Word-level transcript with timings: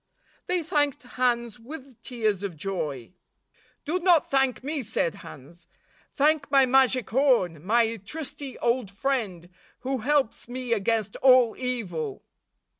64 0.47 0.55
They 0.55 0.63
thanked 0.63 1.03
Hans 1.03 1.59
with 1.59 2.01
tears 2.01 2.41
of 2.41 2.57
joy. 2.57 3.11
"Do 3.85 3.99
not 3.99 4.27
thank 4.31 4.63
me," 4.63 4.81
said 4.81 5.13
Hans. 5.21 5.67
"Thank 6.11 6.49
my 6.49 6.65
magic 6.65 7.11
horn, 7.11 7.63
my 7.63 7.97
trusty 7.97 8.57
old 8.57 8.89
friend, 8.89 9.47
who 9.81 9.99
helps 9.99 10.47
me 10.49 10.73
against 10.73 11.17
all 11.17 11.55
evil." 11.55 12.23